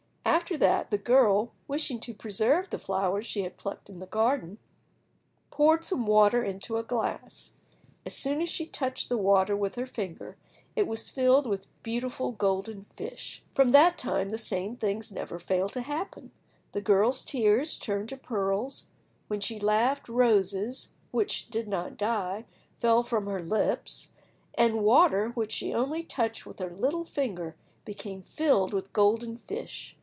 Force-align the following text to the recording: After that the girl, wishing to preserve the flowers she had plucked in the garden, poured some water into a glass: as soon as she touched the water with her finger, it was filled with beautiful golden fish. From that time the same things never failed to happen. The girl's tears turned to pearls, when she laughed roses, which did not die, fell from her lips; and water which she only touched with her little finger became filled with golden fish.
After 0.23 0.57
that 0.57 0.89
the 0.91 0.97
girl, 0.97 1.51
wishing 1.67 1.99
to 2.01 2.13
preserve 2.15 2.69
the 2.71 2.79
flowers 2.79 3.25
she 3.27 3.43
had 3.43 3.57
plucked 3.57 3.89
in 3.89 3.99
the 3.99 4.05
garden, 4.07 4.57
poured 5.51 5.85
some 5.85 6.07
water 6.07 6.43
into 6.43 6.77
a 6.77 6.83
glass: 6.83 7.53
as 8.05 8.15
soon 8.17 8.41
as 8.41 8.49
she 8.49 8.65
touched 8.65 9.07
the 9.07 9.17
water 9.19 9.55
with 9.55 9.75
her 9.75 9.85
finger, 9.85 10.37
it 10.75 10.87
was 10.87 11.09
filled 11.11 11.45
with 11.47 11.67
beautiful 11.83 12.31
golden 12.31 12.85
fish. 12.95 13.43
From 13.53 13.69
that 13.69 13.97
time 13.99 14.29
the 14.29 14.37
same 14.39 14.75
things 14.75 15.11
never 15.11 15.37
failed 15.37 15.73
to 15.73 15.81
happen. 15.81 16.31
The 16.71 16.81
girl's 16.81 17.23
tears 17.23 17.77
turned 17.77 18.09
to 18.09 18.17
pearls, 18.17 18.87
when 19.27 19.41
she 19.41 19.59
laughed 19.59 20.09
roses, 20.09 20.89
which 21.11 21.49
did 21.49 21.67
not 21.67 21.97
die, 21.97 22.45
fell 22.79 23.03
from 23.03 23.25
her 23.27 23.43
lips; 23.43 24.09
and 24.55 24.83
water 24.83 25.29
which 25.29 25.51
she 25.51 25.71
only 25.73 26.01
touched 26.03 26.45
with 26.47 26.57
her 26.59 26.69
little 26.71 27.05
finger 27.05 27.55
became 27.85 28.21
filled 28.23 28.73
with 28.73 28.91
golden 28.93 29.37
fish. 29.47 29.95